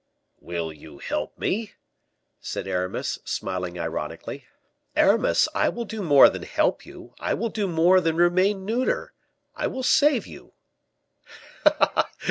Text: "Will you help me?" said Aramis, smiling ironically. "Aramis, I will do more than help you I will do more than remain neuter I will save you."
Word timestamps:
"Will 0.39 0.73
you 0.73 0.97
help 0.97 1.37
me?" 1.37 1.73
said 2.39 2.65
Aramis, 2.67 3.19
smiling 3.23 3.77
ironically. 3.77 4.47
"Aramis, 4.95 5.47
I 5.53 5.69
will 5.69 5.85
do 5.85 6.01
more 6.01 6.27
than 6.27 6.41
help 6.41 6.87
you 6.87 7.13
I 7.19 7.35
will 7.35 7.49
do 7.49 7.67
more 7.67 8.01
than 8.01 8.15
remain 8.15 8.65
neuter 8.65 9.13
I 9.55 9.67
will 9.67 9.83
save 9.83 10.25
you." 10.25 10.53